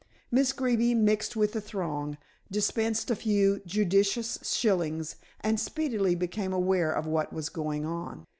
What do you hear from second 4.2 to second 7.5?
shillings and speedily became aware of what was